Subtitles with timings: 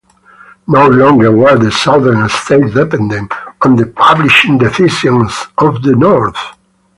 [0.67, 6.39] No longer were the Southern states dependent on the publishing decisions of the North.